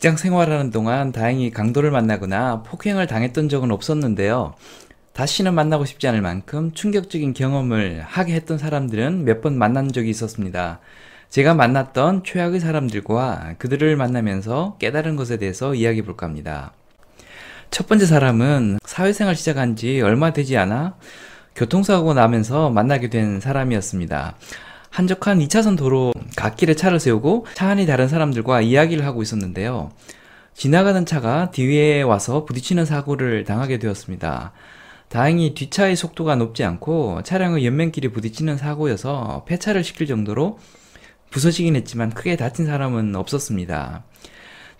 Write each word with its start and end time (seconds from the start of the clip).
직장 0.00 0.16
생활하는 0.16 0.70
동안 0.70 1.12
다행히 1.12 1.50
강도를 1.50 1.90
만나거나 1.90 2.62
폭행을 2.62 3.06
당했던 3.06 3.50
적은 3.50 3.70
없었는데요. 3.70 4.54
다시는 5.12 5.52
만나고 5.52 5.84
싶지 5.84 6.08
않을 6.08 6.22
만큼 6.22 6.72
충격적인 6.72 7.34
경험을 7.34 8.00
하게 8.06 8.32
했던 8.32 8.56
사람들은 8.56 9.26
몇 9.26 9.42
번 9.42 9.58
만난 9.58 9.92
적이 9.92 10.08
있었습니다. 10.08 10.80
제가 11.28 11.52
만났던 11.52 12.24
최악의 12.24 12.60
사람들과 12.60 13.56
그들을 13.58 13.94
만나면서 13.94 14.78
깨달은 14.78 15.16
것에 15.16 15.36
대해서 15.36 15.74
이야기해 15.74 16.02
볼까 16.02 16.24
합니다. 16.24 16.72
첫 17.70 17.86
번째 17.86 18.06
사람은 18.06 18.78
사회생활 18.82 19.36
시작한 19.36 19.76
지 19.76 20.00
얼마 20.00 20.32
되지 20.32 20.56
않아 20.56 20.94
교통사고 21.54 22.14
나면서 22.14 22.70
만나게 22.70 23.10
된 23.10 23.38
사람이었습니다. 23.38 24.34
한적한 24.90 25.38
2차선 25.38 25.78
도로 25.78 26.12
갓길에 26.36 26.74
차를 26.74 27.00
세우고 27.00 27.46
차 27.54 27.68
안이 27.68 27.86
다른 27.86 28.08
사람들과 28.08 28.60
이야기를 28.60 29.06
하고 29.06 29.22
있었는데요. 29.22 29.90
지나가는 30.54 31.06
차가 31.06 31.50
뒤에 31.52 32.02
와서 32.02 32.44
부딪히는 32.44 32.84
사고를 32.84 33.44
당하게 33.44 33.78
되었습니다. 33.78 34.52
다행히 35.08 35.54
뒷차의 35.54 35.96
속도가 35.96 36.36
높지 36.36 36.64
않고 36.64 37.22
차량의 37.22 37.64
옆면끼리 37.64 38.08
부딪히는 38.08 38.58
사고여서 38.58 39.44
폐차를 39.46 39.82
시킬 39.82 40.06
정도로 40.06 40.58
부서지긴 41.30 41.76
했지만 41.76 42.10
크게 42.10 42.36
다친 42.36 42.66
사람은 42.66 43.14
없었습니다. 43.16 44.04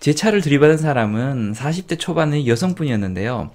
제 0.00 0.14
차를 0.14 0.40
들이받은 0.40 0.76
사람은 0.76 1.52
40대 1.52 1.98
초반의 1.98 2.46
여성분이었는데요. 2.46 3.50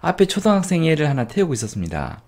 앞에 0.00 0.26
초등학생 0.26 0.84
애를 0.84 1.08
하나 1.08 1.26
태우고 1.26 1.52
있었습니다. 1.54 2.22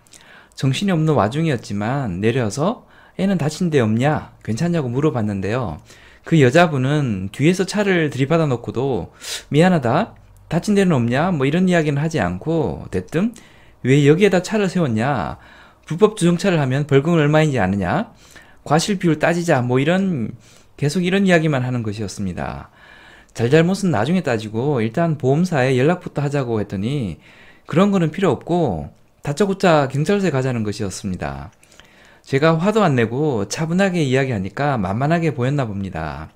정신이 0.54 0.90
없는 0.90 1.14
와중이었지만 1.14 2.20
내려서 2.20 2.86
애는 3.20 3.36
다친 3.36 3.68
데 3.68 3.80
없냐? 3.80 4.32
괜찮냐고 4.42 4.88
물어봤는데요. 4.88 5.78
그 6.24 6.40
여자분은 6.40 7.28
뒤에서 7.32 7.66
차를 7.66 8.08
들이받아 8.08 8.46
놓고도 8.46 9.12
미안하다. 9.50 10.14
다친 10.48 10.74
데는 10.74 10.96
없냐? 10.96 11.30
뭐 11.32 11.44
이런 11.44 11.68
이야기는 11.68 12.00
하지 12.00 12.18
않고 12.18 12.86
대뜸 12.90 13.34
왜 13.82 14.06
여기에다 14.06 14.42
차를 14.42 14.70
세웠냐? 14.70 15.36
불법 15.84 16.16
주정차를 16.16 16.58
하면 16.60 16.86
벌금을 16.86 17.18
얼마인지 17.18 17.58
아느냐? 17.58 18.12
과실 18.64 18.98
비율 18.98 19.18
따지자. 19.18 19.60
뭐 19.60 19.80
이런 19.80 20.30
계속 20.78 21.04
이런 21.04 21.26
이야기만 21.26 21.62
하는 21.62 21.82
것이었습니다. 21.82 22.70
잘잘못은 23.34 23.90
나중에 23.90 24.22
따지고 24.22 24.80
일단 24.80 25.18
보험사에 25.18 25.76
연락부터 25.76 26.22
하자고 26.22 26.60
했더니 26.60 27.20
그런 27.66 27.90
거는 27.90 28.10
필요 28.10 28.30
없고 28.30 28.90
다짜고짜 29.22 29.88
경찰서에 29.88 30.30
가자는 30.30 30.64
것이었습니다. 30.64 31.52
제가 32.30 32.58
화도 32.58 32.84
안 32.84 32.94
내고 32.94 33.48
차분하게 33.48 34.04
이야기하니까 34.04 34.78
만만하게 34.78 35.34
보였나 35.34 35.66
봅니다. 35.66 36.30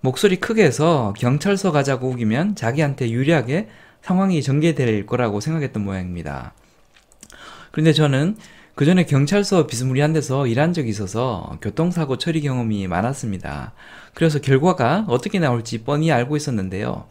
목소리 0.00 0.36
크게 0.36 0.64
해서 0.64 1.12
경찰서 1.18 1.72
가자고 1.72 2.08
우기면 2.08 2.54
자기한테 2.54 3.10
유리하게 3.10 3.68
상황이 4.00 4.40
전개될 4.42 5.04
거라고 5.04 5.40
생각했던 5.40 5.84
모양입니다. 5.84 6.54
그런데 7.70 7.92
저는 7.92 8.38
그 8.74 8.86
전에 8.86 9.04
경찰서 9.04 9.66
비스무리한 9.66 10.14
데서 10.14 10.46
일한 10.46 10.72
적이 10.72 10.88
있어서 10.88 11.58
교통사고 11.60 12.16
처리 12.16 12.40
경험이 12.40 12.86
많았습니다. 12.86 13.74
그래서 14.14 14.40
결과가 14.40 15.04
어떻게 15.06 15.38
나올지 15.38 15.84
뻔히 15.84 16.10
알고 16.12 16.38
있었는데요. 16.38 17.08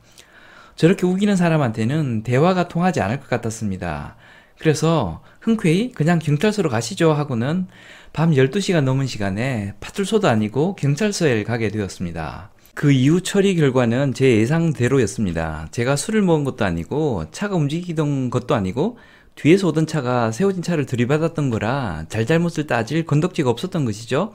저렇게 0.75 1.05
우기는 1.05 1.35
사람한테는 1.35 2.23
대화가 2.23 2.69
통하지 2.69 3.01
않을 3.01 3.19
것 3.19 3.29
같았습니다. 3.29 4.15
그래서 4.59 5.21
흔쾌히 5.41 5.91
그냥 5.91 6.19
경찰서로 6.19 6.69
가시죠 6.69 7.13
하고는 7.13 7.67
밤 8.13 8.31
12시가 8.31 8.81
넘은 8.81 9.07
시간에 9.07 9.73
파출소도 9.79 10.27
아니고 10.27 10.75
경찰서에 10.75 11.43
가게 11.43 11.69
되었습니다. 11.69 12.49
그 12.73 12.91
이후 12.91 13.21
처리 13.21 13.55
결과는 13.55 14.13
제 14.13 14.37
예상대로였습니다. 14.37 15.69
제가 15.71 15.95
술을 15.95 16.21
먹은 16.21 16.43
것도 16.43 16.65
아니고 16.65 17.25
차가 17.31 17.55
움직이던 17.55 18.29
것도 18.29 18.55
아니고 18.55 18.97
뒤에서 19.35 19.67
오던 19.67 19.85
차가 19.85 20.31
세워진 20.31 20.61
차를 20.61 20.85
들이받았던 20.85 21.49
거라 21.49 22.05
잘잘못을 22.09 22.67
따질 22.67 23.05
건덕지가 23.05 23.49
없었던 23.49 23.85
것이죠. 23.85 24.33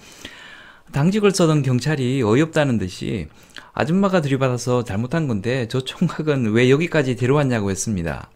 당직을 0.92 1.30
써던 1.30 1.62
경찰이 1.62 2.22
어이없다는 2.22 2.78
듯이 2.78 3.28
아줌마가 3.72 4.20
들이받아서 4.20 4.84
잘못한 4.84 5.28
건데 5.28 5.68
저 5.68 5.80
총각은 5.80 6.52
왜 6.52 6.70
여기까지 6.70 7.16
데려왔냐고 7.16 7.70
했습니다. 7.70 8.28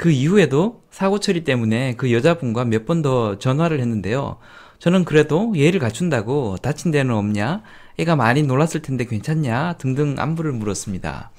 그 0.00 0.10
이후에도 0.10 0.82
사고 0.90 1.20
처리 1.20 1.44
때문에 1.44 1.92
그 1.98 2.10
여자분과 2.10 2.64
몇 2.64 2.86
번 2.86 3.02
더 3.02 3.38
전화를 3.38 3.80
했는데요. 3.80 4.38
저는 4.78 5.04
그래도 5.04 5.52
예의를 5.54 5.78
갖춘다고 5.78 6.56
다친 6.62 6.90
데는 6.90 7.14
없냐? 7.14 7.62
애가 7.98 8.16
많이 8.16 8.42
놀랐을 8.42 8.80
텐데 8.80 9.04
괜찮냐? 9.04 9.74
등등 9.74 10.14
안부를 10.16 10.52
물었습니다. 10.52 11.30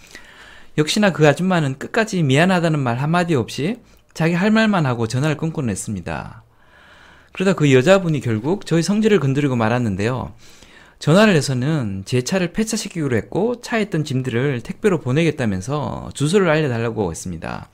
역시나 0.78 1.12
그 1.12 1.28
아줌마는 1.28 1.80
끝까지 1.80 2.22
미안하다는 2.22 2.78
말 2.80 3.00
한마디 3.00 3.34
없이 3.34 3.78
자기 4.14 4.36
할 4.36 4.52
말만 4.52 4.86
하고 4.86 5.08
전화를 5.08 5.38
끊곤 5.38 5.72
했습니다. 5.72 6.44
그러다 7.34 7.54
그 7.54 7.74
여자분이 7.74 8.20
결국 8.22 8.68
저희 8.68 8.84
성질을 8.84 9.20
건드리고 9.20 9.56
말았는데요. 9.56 10.34
전화를 11.00 11.34
해서는 11.36 12.04
제 12.06 12.22
차를 12.22 12.54
폐차시키기로 12.54 13.16
했고 13.16 13.60
차에 13.60 13.82
있던 13.82 14.04
짐들을 14.04 14.62
택배로 14.62 15.00
보내겠다면서 15.00 16.12
주소를 16.14 16.48
알려달라고 16.48 17.10
했습니다. 17.10 17.70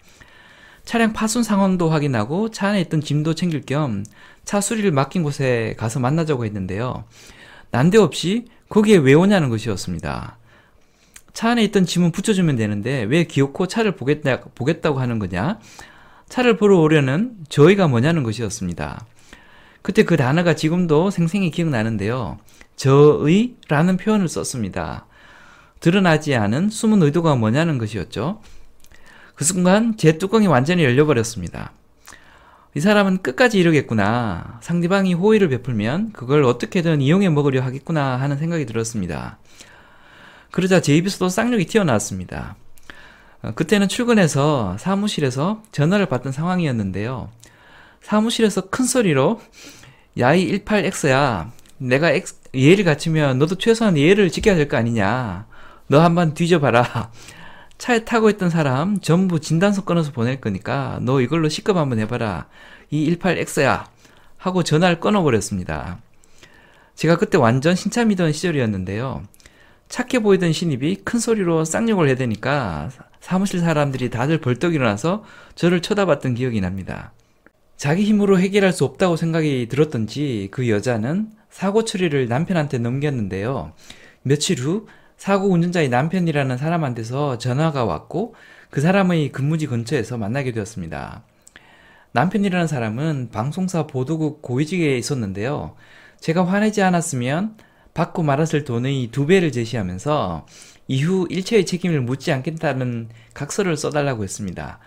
차량 0.88 1.14
파손 1.14 1.44
상황도 1.44 1.90
확인하고 1.90 2.50
차 2.50 2.70
안에 2.70 2.82
있던 2.82 3.02
짐도 3.02 3.36
챙길 3.36 3.62
겸 3.62 4.04
차 4.48 4.62
수리를 4.62 4.90
맡긴 4.92 5.24
곳에 5.24 5.76
가서 5.78 6.00
만나자고 6.00 6.46
했는데요. 6.46 7.04
난데없이 7.70 8.46
거기에 8.70 8.96
왜 8.96 9.14
오냐는 9.14 9.50
것이었습니다. 9.50 10.38
차 11.34 11.50
안에 11.50 11.66
있던 11.66 11.86
짐은 11.86 12.14
붙여주면 12.14 12.56
되는데 12.56 13.04
왜 13.04 13.26
기어코 13.26 13.68
차를 13.68 13.98
보겠다, 13.98 14.40
보겠다고 14.56 15.02
하는 15.02 15.20
거냐? 15.20 15.60
차를 16.30 16.56
보러 16.56 16.80
오려는 16.80 17.36
저희가 17.50 17.90
뭐냐는 17.90 18.24
것이었습니다. 18.24 19.06
그때 19.82 20.04
그 20.04 20.16
단어가 20.16 20.56
지금도 20.56 21.12
생생히 21.12 21.52
기억나는데요. 21.52 22.38
저의라는 22.78 23.98
표현을 23.98 24.30
썼습니다. 24.30 25.08
드러나지 25.82 26.36
않은 26.36 26.70
숨은 26.70 27.04
의도가 27.04 27.36
뭐냐는 27.36 27.78
것이었죠. 27.78 28.42
그 29.38 29.44
순간 29.46 29.96
제 29.98 30.18
뚜껑이 30.18 30.48
완전히 30.48 30.84
열려버렸습니다. 30.84 31.72
이 32.74 32.80
사람은 32.80 33.22
끝까지 33.22 33.60
이러겠구나. 33.60 34.58
상대방이 34.62 35.14
호의를 35.14 35.50
베풀면 35.50 36.12
그걸 36.14 36.44
어떻게든 36.44 37.02
이용해 37.02 37.30
먹으려 37.30 37.62
하겠구나 37.62 38.20
하는 38.20 38.38
생각이 38.38 38.66
들었습니다. 38.66 39.38
그러자 40.52 40.82
제 40.82 40.96
입에서도 40.98 41.30
쌍욕이 41.30 41.66
튀어나왔습니다. 41.68 42.56
어, 43.44 43.52
그때는 43.54 43.88
출근해서 43.88 44.76
사무실에서 44.80 45.62
전화를 45.72 46.08
받던 46.08 46.32
상황이었는데요. 46.32 47.30
사무실에서 48.02 48.70
큰 48.72 48.86
소리로 48.86 49.40
야이 50.18 50.64
18X야. 50.66 51.52
내가 51.78 52.12
예를 52.56 52.86
갖추면 52.86 53.38
너도 53.38 53.56
최소한 53.60 53.98
예를 54.00 54.32
지켜야 54.32 54.56
될 54.56 54.68
거 54.68 54.78
아니냐. 54.78 55.46
너 55.90 56.00
한번 56.02 56.34
뒤져봐라. 56.34 57.12
차에 57.78 58.06
타고 58.06 58.30
있던 58.30 58.50
사람 58.50 59.00
전부 59.00 59.40
진단서 59.40 59.86
끊어서 59.86 60.12
보낼 60.12 60.42
거니까 60.42 61.00
너 61.02 61.22
이걸로 61.22 61.50
시급 61.50 61.78
한번 61.78 62.00
해봐라. 62.00 62.48
이 62.90 63.16
18X야. 63.16 63.86
하고 64.38 64.64
전화를 64.64 65.00
끊어버렸습니다. 65.00 66.00
제가 66.96 67.18
그때 67.18 67.38
완전 67.38 67.76
신참이던 67.76 68.34
시절이었는데요. 68.34 69.24
착해 69.90 70.20
보이던 70.22 70.52
신입이 70.52 70.98
큰 71.04 71.20
소리로 71.20 71.66
쌍욕을 71.66 72.10
해대니까 72.10 72.90
사무실 73.20 73.60
사람들이 73.60 74.10
다들 74.10 74.40
벌떡 74.40 74.74
일어나서 74.74 75.24
저를 75.56 75.82
쳐다봤던 75.82 76.36
기억이 76.36 76.62
납니다. 76.62 77.14
자기 77.78 78.04
힘으로 78.04 78.40
해결할 78.40 78.74
수 78.74 78.86
없다고 78.86 79.16
생각이 79.16 79.68
들었던지 79.70 80.50
그 80.52 80.70
여자는 80.70 81.30
사고 81.50 81.86
처리를 81.86 82.28
남편한테 82.28 82.80
넘겼는데요. 82.80 83.74
며칠 84.24 84.60
후 84.60 84.88
사고 85.18 85.50
운전자의 85.50 85.90
남편이라는 85.90 86.58
사람한테서 86.58 87.40
전화가 87.40 87.86
왔고 87.86 88.36
그 88.70 88.82
사람의 88.82 89.32
근무지 89.32 89.66
근처에서 89.66 90.18
만나게 90.18 90.52
되었습니다. 90.52 91.24
남편이라는 92.12 92.68
사람은 92.68 93.30
방송사 93.32 93.88
보도국 93.88 94.42
고위직에 94.42 94.98
있었는데요. 94.98 95.76
제가 96.20 96.46
화내지 96.46 96.82
않았으면 96.82 97.58
받고 97.94 98.24
말았을 98.24 98.64
돈의 98.64 99.08
두 99.12 99.26
배를 99.26 99.52
제시하면서 99.52 100.46
이후 100.88 101.28
일체의 101.30 101.66
책임을 101.66 102.02
묻지 102.02 102.32
않겠다는 102.32 103.10
각서를 103.34 103.76
써달라고 103.76 104.24
했습니다. 104.24 104.80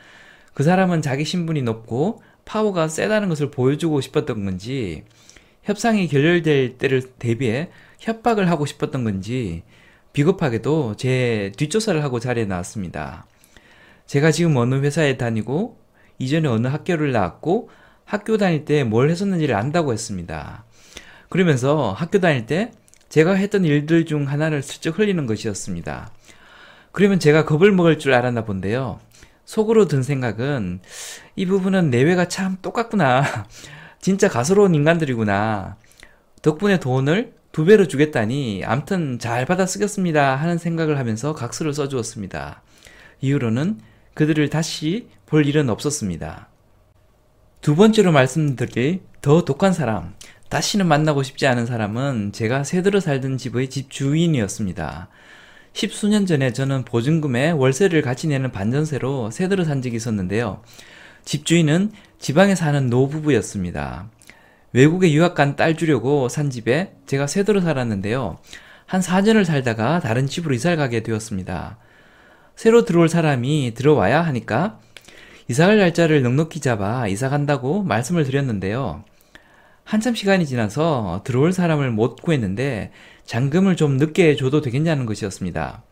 그 0.55 0.63
사람은 0.63 1.03
자기 1.03 1.25
신분이 1.25 1.63
높고 1.63 2.23
파워가 2.45 2.89
세다는 2.89 3.29
것을 3.29 3.51
보여주고 3.51 4.01
싶었던 4.01 4.45
건지 4.45 5.05
협상이 5.63 6.09
결렬될 6.09 6.79
때를 6.79 7.03
대비해 7.19 7.69
협박을 7.99 8.51
하고 8.51 8.65
싶었던 8.67 9.05
건지 9.05 9.63
비겁하게도 10.13 10.97
제 10.97 11.53
뒷조사를 11.57 12.03
하고 12.03 12.19
자리에 12.21 12.45
나왔습니다. 12.45 13.27
제가 14.07 14.33
지금 14.33 14.57
어느 14.57 14.75
회사에 14.77 15.17
다니고 15.17 15.79
이전에 16.19 16.49
어느 16.49 16.67
학교를 16.67 17.13
나왔고 17.13 17.71
학교 18.05 18.37
다닐 18.37 18.65
때 18.65 18.83
뭘 18.83 19.09
했었는지를 19.11 19.55
안다고 19.55 19.93
했습니다. 19.93 20.65
그러면서 21.29 21.93
학교 21.93 22.19
다닐 22.19 22.47
때 22.47 22.73
제가 23.09 23.35
했던 23.35 23.65
일들 23.65 24.05
중 24.05 24.29
하나를 24.29 24.63
슬쩍 24.63 24.99
흘리는 24.99 25.27
것이었습니다. 25.27 26.11
그러면 26.93 27.21
제가 27.21 27.45
겁을 27.45 27.71
먹을 27.73 27.99
줄 27.99 28.13
알았나 28.15 28.45
본데요. 28.45 28.99
속으로 29.45 29.87
든 29.87 30.03
생각은 30.03 30.81
이 31.37 31.47
부분은 31.47 31.91
내외가 31.91 32.27
참 32.27 32.57
똑같구나. 32.63 33.25
진짜 34.01 34.29
가소로운 34.29 34.75
인간들이구나. 34.75 35.77
덕분에 36.43 36.81
돈을 36.81 37.35
두 37.53 37.65
배로 37.65 37.89
주겠다니 37.89 38.63
암튼 38.65 39.19
잘 39.19 39.45
받아 39.45 39.67
쓰겠습니다 39.67 40.37
하는 40.37 40.57
생각을 40.57 40.99
하면서 40.99 41.35
각서를 41.35 41.75
써주었습니다. 41.75 42.63
이후로는 43.21 43.81
그들을 44.15 44.49
다시 44.51 45.09
볼 45.27 45.47
일은 45.47 45.69
없었습니다. 45.69 46.49
두 47.61 47.77
번째로 47.77 48.13
말씀드릴 48.13 49.01
더 49.21 49.45
독한 49.45 49.73
사람, 49.73 50.15
다시는 50.49 50.87
만나고 50.87 51.23
싶지 51.23 51.47
않은 51.47 51.67
사람은 51.67 52.33
제가 52.33 52.65
새들어 52.65 53.01
살던 53.01 53.39
집의 53.39 53.69
집 53.69 53.91
주인이었습니다. 53.91 55.09
십수년 55.73 56.27
전에 56.27 56.53
저는 56.53 56.85
보증금에 56.85 57.51
월세를 57.51 58.03
같이 58.03 58.27
내는 58.29 58.51
반전세로 58.51 59.31
새들어 59.31 59.65
산 59.65 59.83
적이 59.83 59.97
있었는데요. 59.97 60.63
집주인은 61.25 61.93
지방에 62.19 62.55
사는 62.55 62.89
노부부였습니다. 62.89 64.09
외국에 64.73 65.13
유학 65.13 65.35
간 65.35 65.57
딸 65.57 65.77
주려고 65.77 66.29
산 66.29 66.51
집에 66.51 66.95
제가 67.07 67.27
새들어 67.27 67.61
살았는데요. 67.61 68.39
한 68.87 69.01
4년을 69.01 69.45
살다가 69.45 70.01
다른 70.01 70.27
집으로 70.27 70.55
이사를 70.55 70.77
가게 70.77 71.03
되었습니다. 71.03 71.79
새로 72.57 72.85
들어올 72.85 73.09
사람이 73.09 73.73
들어와야 73.75 74.21
하니까 74.23 74.79
이사갈 75.49 75.79
날짜를 75.79 76.23
넉넉히 76.23 76.61
잡아 76.61 77.07
이사 77.09 77.29
간다고 77.29 77.83
말씀을 77.83 78.25
드렸는데요. 78.25 79.05
한참 79.85 80.15
시간이 80.15 80.47
지나서 80.47 81.23
들어올 81.25 81.53
사람을 81.53 81.91
못 81.91 82.17
구했는데 82.23 82.93
잔금을 83.25 83.75
좀 83.77 83.97
늦게 83.97 84.37
줘도 84.37 84.61
되겠냐는 84.61 85.07
것이었습니다. 85.07 85.83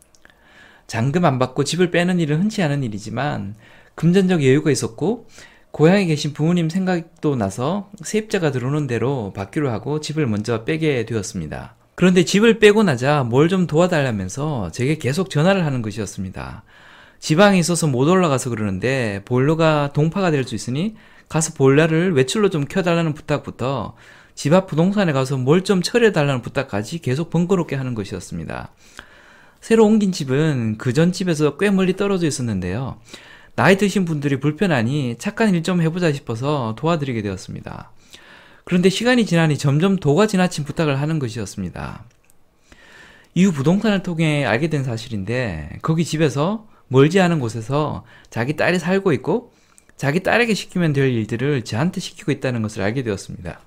잔금 0.87 1.25
안 1.25 1.39
받고 1.39 1.65
집을 1.65 1.91
빼는 1.91 2.21
일은 2.21 2.41
흔치 2.41 2.63
않은 2.63 2.83
일이지만 2.85 3.57
금전적 3.97 4.45
여유가 4.45 4.71
있었고 4.71 5.27
고향에 5.71 6.07
계신 6.07 6.33
부모님 6.33 6.69
생각도 6.71 7.37
나서 7.37 7.91
세입자가 8.03 8.51
들어오는 8.51 8.87
대로 8.87 9.33
받기로 9.35 9.71
하고 9.71 10.01
집을 10.01 10.27
먼저 10.27 10.65
빼게 10.65 11.05
되었습니다. 11.07 11.77
그런데 11.95 12.25
집을 12.25 12.59
빼고 12.59 12.83
나자 12.85 13.23
뭘 13.25 13.49
좀 13.49 13.67
도와달라면서 13.67 14.71
제게 14.73 14.99
계속 14.99 15.31
전화를 15.31 15.65
하는 15.67 15.83
것이었습니다. 15.83 16.63
지방에 17.21 17.59
있어서 17.59 17.87
못 17.87 18.09
올라가서 18.09 18.51
그러는데 18.51 19.23
보일러가 19.25 19.91
동파가 19.93 20.31
될 20.31 20.45
수 20.45 20.55
있으니 20.55 20.97
가서 21.29 21.53
보일러를 21.55 22.15
외출로 22.15 22.49
좀 22.51 22.65
켜달라는 22.65 23.15
부탁부터 23.15 23.95
집 24.35 24.53
앞 24.55 24.67
부동산에 24.69 25.13
가서 25.13 25.37
뭘 25.37 25.63
좀 25.65 25.83
처리해달라는 25.83 26.43
부탁까지 26.43 27.01
계속 27.01 27.31
번거롭게 27.31 27.77
하는 27.77 27.95
것이었습니다. 27.95 28.71
새로 29.61 29.85
옮긴 29.85 30.13
집은 30.13 30.79
그 30.79 30.93
전 30.93 31.11
집에서 31.13 31.57
꽤 31.59 31.71
멀리 31.71 31.97
떨어져 31.97 32.27
있었는데요. 32.29 32.99
나이 33.59 33.77
드신 33.77 34.05
분들이 34.05 34.39
불편하니 34.39 35.17
착한 35.19 35.53
일 35.53 35.65
좀 35.65 35.83
해보자 35.83 36.13
싶어서 36.13 36.77
도와드리게 36.79 37.23
되었습니다. 37.23 37.91
그런데 38.63 38.89
시간이 38.89 39.27
지나니 39.27 39.59
점점 39.59 39.97
도가 39.97 40.29
지나친 40.29 40.63
부탁을 40.63 41.01
하는 41.01 41.19
것이었습니다. 41.19 42.05
이후 43.35 43.51
부동산을 43.51 44.05
통해 44.05 44.45
알게 44.45 44.69
된 44.69 44.85
사실인데 44.85 45.81
거기 45.83 46.05
집에서 46.05 46.69
멀지 46.87 47.21
않은 47.21 47.41
곳에서 47.41 48.05
자기 48.31 48.55
딸이 48.55 48.79
살고 48.79 49.13
있고 49.15 49.53
자기 49.97 50.23
딸에게 50.23 50.55
시키면 50.55 50.93
될 50.93 51.13
일들을 51.13 51.65
저한테 51.65 52.01
시키고 52.01 52.31
있다는 52.31 52.63
것을 52.63 52.83
알게 52.83 53.03
되었습니다. 53.03 53.59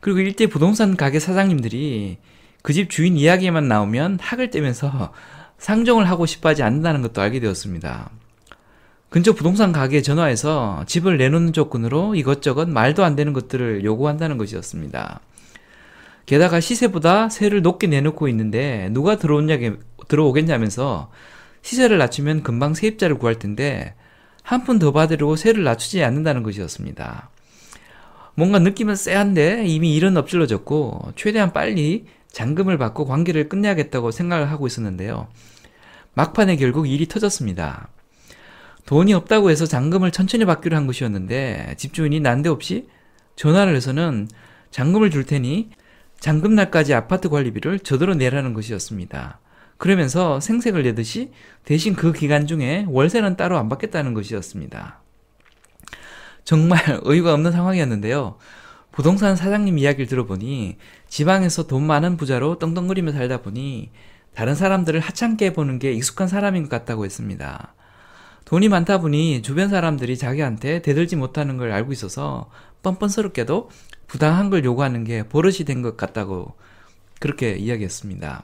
그리고 0.00 0.18
일대 0.18 0.48
부동산 0.48 0.96
가게 0.96 1.20
사장님들이 1.20 2.18
그 2.62 2.72
집 2.72 2.90
주인 2.90 3.16
이야기만 3.16 3.68
나오면 3.68 4.18
학을 4.20 4.50
떼면서 4.50 5.12
상종을 5.58 6.10
하고 6.10 6.26
싶어 6.26 6.48
하지 6.48 6.64
않는다는 6.64 7.00
것도 7.02 7.20
알게 7.22 7.38
되었습니다. 7.38 8.10
근처 9.12 9.34
부동산 9.34 9.72
가게에 9.72 10.00
전화해서 10.00 10.84
집을 10.86 11.18
내놓는 11.18 11.52
조건으로 11.52 12.14
이것저것 12.14 12.66
말도 12.70 13.04
안 13.04 13.14
되는 13.14 13.34
것들을 13.34 13.84
요구한다는 13.84 14.38
것이었습니다. 14.38 15.20
게다가 16.24 16.60
시세보다 16.60 17.28
세를 17.28 17.60
높게 17.60 17.88
내놓고 17.88 18.26
있는데 18.28 18.88
누가 18.92 19.16
들어오냐, 19.16 19.58
들어오겠냐면서 20.08 21.10
시세를 21.60 21.98
낮추면 21.98 22.42
금방 22.42 22.72
세입자를 22.72 23.18
구할 23.18 23.38
텐데 23.38 23.94
한 24.42 24.64
푼 24.64 24.78
더 24.78 24.92
받으려고 24.92 25.36
세를 25.36 25.62
낮추지 25.62 26.02
않는다는 26.02 26.42
것이었습니다. 26.42 27.28
뭔가 28.34 28.60
느낌은 28.60 28.96
쎄한데 28.96 29.66
이미 29.66 29.94
일은 29.94 30.16
엎질러졌고 30.16 31.12
최대한 31.16 31.52
빨리 31.52 32.06
잔금을 32.30 32.78
받고 32.78 33.04
관계를 33.04 33.50
끝내야겠다고 33.50 34.10
생각을 34.10 34.50
하고 34.50 34.66
있었는데요. 34.66 35.28
막판에 36.14 36.56
결국 36.56 36.88
일이 36.88 37.06
터졌습니다. 37.06 37.90
돈이 38.86 39.14
없다고 39.14 39.50
해서 39.50 39.66
잔금을 39.66 40.10
천천히 40.10 40.44
받기로 40.44 40.76
한 40.76 40.86
것이었는데 40.86 41.74
집주인이 41.78 42.20
난데없이 42.20 42.88
전화를 43.36 43.74
해서는 43.76 44.28
잔금을 44.70 45.10
줄 45.10 45.24
테니 45.24 45.70
잔금 46.18 46.54
날까지 46.54 46.94
아파트 46.94 47.28
관리비를 47.28 47.80
저대로 47.80 48.14
내라는 48.14 48.54
것이었습니다. 48.54 49.40
그러면서 49.76 50.38
생색을 50.38 50.84
내듯이 50.84 51.32
대신 51.64 51.94
그 51.94 52.12
기간 52.12 52.46
중에 52.46 52.86
월세는 52.88 53.36
따로 53.36 53.58
안 53.58 53.68
받겠다는 53.68 54.14
것이었습니다. 54.14 55.00
정말 56.44 56.78
어이가 57.04 57.34
없는 57.34 57.50
상황이었는데요. 57.50 58.38
부동산 58.92 59.34
사장님 59.34 59.78
이야기를 59.78 60.06
들어보니 60.06 60.76
지방에서 61.08 61.66
돈 61.66 61.84
많은 61.84 62.16
부자로 62.16 62.58
떵떵거리며 62.58 63.12
살다 63.12 63.42
보니 63.42 63.90
다른 64.34 64.54
사람들을 64.54 65.00
하찮게 65.00 65.52
보는 65.52 65.78
게 65.78 65.92
익숙한 65.92 66.28
사람인 66.28 66.64
것 66.64 66.70
같다고 66.70 67.04
했습니다. 67.04 67.74
돈이 68.52 68.68
많다 68.68 68.98
보니 68.98 69.40
주변 69.40 69.70
사람들이 69.70 70.18
자기한테 70.18 70.82
대들지 70.82 71.16
못하는 71.16 71.56
걸 71.56 71.72
알고 71.72 71.90
있어서 71.92 72.50
뻔뻔스럽게도 72.82 73.70
부당한 74.06 74.50
걸 74.50 74.62
요구하는 74.62 75.04
게 75.04 75.22
버릇이 75.26 75.64
된 75.64 75.80
것 75.80 75.96
같다고 75.96 76.52
그렇게 77.18 77.56
이야기했습니다. 77.56 78.42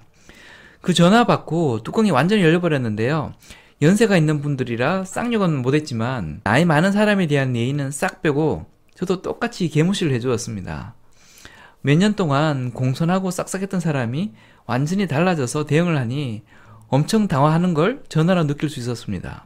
그 0.81 0.94
전화 0.94 1.25
받고 1.25 1.82
뚜껑이 1.82 2.10
완전히 2.10 2.43
열려버렸는데요. 2.43 3.34
연세가 3.82 4.16
있는 4.16 4.40
분들이라 4.40 5.05
쌍욕은 5.05 5.60
못했지만 5.60 6.40
나이 6.43 6.64
많은 6.64 6.90
사람에 6.90 7.26
대한 7.26 7.54
예의는 7.54 7.90
싹 7.90 8.22
빼고 8.22 8.64
저도 8.94 9.20
똑같이 9.20 9.69
개무시를 9.69 10.14
해주었습니다. 10.14 10.94
몇 11.82 11.99
년 11.99 12.14
동안 12.14 12.72
공손하고 12.72 13.31
싹싹했던 13.31 13.81
사람이 13.81 14.32
완전히 14.64 15.06
달라져서 15.06 15.66
대응을 15.66 15.99
하니 15.99 16.44
엄청 16.88 17.28
당황하는 17.28 17.75
걸 17.75 18.02
전화로 18.08 18.46
느낄 18.46 18.70
수 18.70 18.81
있었습니다. 18.81 19.44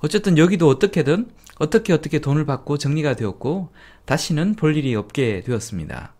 어쨌든 0.00 0.38
여기도 0.38 0.68
어떻게든 0.68 1.28
어떻게 1.58 1.92
어떻게 1.92 2.20
돈을 2.20 2.46
받고 2.46 2.78
정리가 2.78 3.16
되었고 3.16 3.70
다시는 4.04 4.54
볼 4.54 4.76
일이 4.76 4.94
없게 4.94 5.42
되었습니다. 5.44 6.14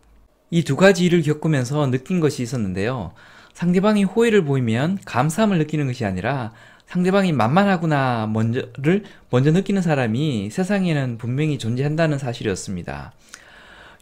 이 0.50 0.64
두 0.64 0.76
가지 0.76 1.04
일을 1.04 1.22
겪으면서 1.22 1.90
느낀 1.90 2.20
것이 2.20 2.42
있었는데요. 2.42 3.12
상대방이 3.52 4.04
호의를 4.04 4.44
보이면 4.44 4.98
감사함을 5.04 5.58
느끼는 5.58 5.86
것이 5.86 6.04
아니라 6.04 6.52
상대방이 6.86 7.32
만만하구나 7.32 8.28
먼저를 8.32 9.04
먼저 9.30 9.50
느끼는 9.50 9.82
사람이 9.82 10.48
세상에는 10.50 11.18
분명히 11.18 11.58
존재한다는 11.58 12.18
사실이었습니다. 12.18 13.12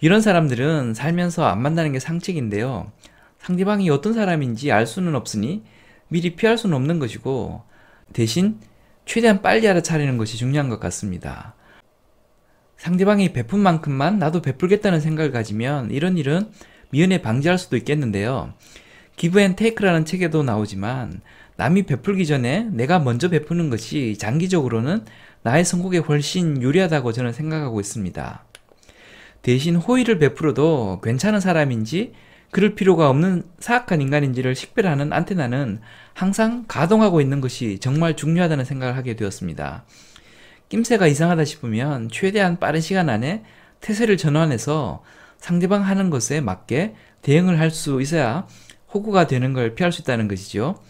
이런 0.01 0.21
사람들은 0.21 0.95
살면서 0.95 1.45
안 1.47 1.63
만나는 1.63 1.93
게 1.93 1.99
상책인데요. 1.99 2.93
상대방이 3.41 3.91
어떤 3.91 4.13
사람인지 4.13 4.71
알 4.71 4.87
수는 4.87 5.15
없으니 5.17 5.65
미리 6.09 6.37
피할 6.37 6.59
수는 6.59 6.77
없는 6.77 6.99
것이고 7.01 7.63
대신 8.13 8.61
최대한 9.07 9.41
빨리 9.41 9.67
알아차리는 9.67 10.19
것이 10.19 10.37
중요한 10.37 10.69
것 10.69 10.79
같습니다. 10.81 11.55
상대방이 12.77 13.33
베푼 13.33 13.61
만큼만 13.61 14.19
나도 14.19 14.43
베풀겠다는 14.43 15.01
생각을 15.01 15.31
가지면 15.31 15.91
이런 15.91 16.19
일은 16.19 16.51
미연에 16.91 17.23
방지할 17.23 17.57
수도 17.57 17.77
있겠는데요. 17.77 18.53
Give 19.17 19.41
and 19.41 19.57
Take라는 19.57 20.05
책에도 20.05 20.43
나오지만 20.43 21.23
남이 21.57 21.85
베풀기 21.85 22.27
전에 22.27 22.69
내가 22.71 22.99
먼저 22.99 23.31
베푸는 23.31 23.71
것이 23.71 24.17
장기적으로는 24.19 25.05
나의 25.43 25.65
성공에 25.65 25.99
훨씬 25.99 26.61
유리하다고 26.61 27.13
저는 27.13 27.33
생각하고 27.33 27.81
있습니다. 27.81 28.45
대신 29.41 29.77
호의를 29.77 30.19
베풀어도 30.19 31.01
괜찮은 31.03 31.41
사람인지 31.41 32.13
그럴 32.57 32.75
필요가 32.75 33.11
없는 33.11 33.43
사악한 33.59 34.01
인간인지를 34.01 34.55
식별하는 34.55 35.13
안테나는 35.13 35.79
항상 36.15 36.65
가동하고 36.67 37.21
있는 37.21 37.43
것이 37.43 37.79
정말 37.81 38.17
중요하다는 38.17 38.65
생각을 38.65 38.97
하게 38.97 39.15
되었습니다. 39.15 39.85
낌새가 40.71 41.07
이상하다 41.07 41.45
싶으면 41.45 42.09
최대한 42.09 42.59
빠른 42.59 42.81
시간 42.81 43.11
안에 43.11 43.45
태세를 43.83 44.17
전환해서 44.17 45.05
상대방 45.37 45.85
하는 45.85 46.09
것에 46.09 46.41
맞게 46.41 46.95
대응을 47.21 47.61
할 47.61 47.71
수 47.71 48.01
있어야 48.01 48.47
호구가 48.95 49.27
되는 49.27 49.53
걸 49.53 49.75
피할 49.75 49.93
수 49.93 50.01
있다는 50.01 50.27
것이죠. 50.27 50.81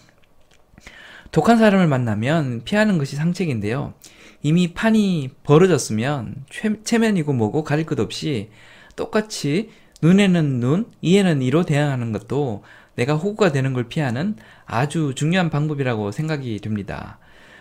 독한 1.32 1.58
사람을 1.58 1.88
만나면 1.88 2.62
피하는 2.62 2.96
것이 2.96 3.16
상책인데요. 3.16 3.94
이미 4.40 4.72
판이 4.72 5.30
벌어졌으면 5.42 6.44
최, 6.84 6.98
면이고 6.98 7.32
뭐고 7.32 7.64
가릴 7.64 7.86
것 7.86 7.98
없이 7.98 8.50
똑같이 8.94 9.70
눈에는 10.02 10.60
눈, 10.60 10.86
이에는 11.00 11.42
이로 11.42 11.64
대응하는 11.64 12.12
것도 12.12 12.64
내가 12.96 13.14
호구가 13.14 13.52
되는 13.52 13.72
걸 13.72 13.88
피하는 13.88 14.36
아주 14.64 15.12
중요한 15.14 15.50
방법이라고 15.50 16.12
생각이 16.12 16.58
됩니다. 16.60 17.18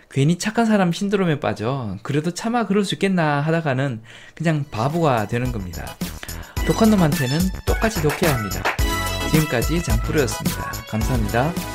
괜히 0.10 0.38
착한 0.38 0.66
사람 0.66 0.92
신드롬에 0.92 1.40
빠져 1.40 1.98
그래도 2.04 2.32
차마 2.32 2.68
그럴 2.68 2.86
수 2.86 2.96
있겠나 2.96 3.42
하다가는 3.42 4.02
그냥 4.34 4.66
바보가 4.72 5.28
되는 5.28 5.52
겁니다. 5.52 5.96
독한 6.66 6.90
놈한테는 6.90 7.38
똑같이 7.66 8.02
독해야 8.02 8.36
합니다. 8.36 8.64
지금까지 9.32 9.84
장프로였습니다. 9.84 10.72
감사합니다. 10.90 11.75